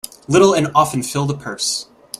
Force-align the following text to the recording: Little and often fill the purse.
Little 0.27 0.55
and 0.55 0.71
often 0.73 1.03
fill 1.03 1.27
the 1.27 1.37
purse. 1.37 1.85